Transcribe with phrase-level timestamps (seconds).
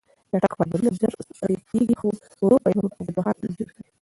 [0.29, 2.07] چټک فایبرونه ژر ستړې کېږي، خو
[2.43, 3.89] ورو فایبرونه اوږدمهاله انرژي ورکوي.